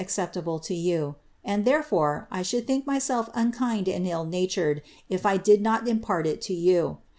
ceptable 0.07 0.59
to 0.59 0.73
you— 0.73 1.13
and 1.45 1.63
therefore 1.63 2.27
I 2.31 2.41
should 2.41 2.65
think 2.65 2.87
myself 2.87 3.29
unkind 3.35 3.87
and 3.87 4.07
ill 4.07 4.27
I 5.23 5.37
did 5.37 5.61
not 5.61 5.87
impart 5.87 6.25
it 6.25 6.41
to 6.41 6.55
you. 6.55 6.97